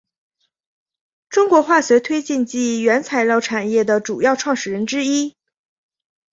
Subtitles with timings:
[1.29, 5.35] 中国化学推进剂原材料产业的主要创始人之一。